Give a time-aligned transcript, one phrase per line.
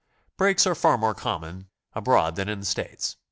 [0.35, 3.17] Brakes are far more common abroad than in the States.